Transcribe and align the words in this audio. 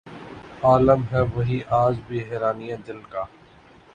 عالم 0.63 1.01
ہے 1.11 1.21
وہی 1.33 1.59
آج 1.81 1.99
بھی 2.07 2.19
حیرانئ 2.29 2.75
دل 2.87 2.99
کا 3.09 3.23